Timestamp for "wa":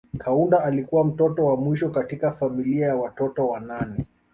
1.45-1.57